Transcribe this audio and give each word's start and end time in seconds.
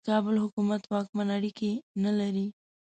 د 0.03 0.03
کابل 0.11 0.35
حکومت 0.43 0.81
واکمن 0.91 1.27
اړیکې 1.37 1.71
نه 2.03 2.11
لري. 2.19 2.47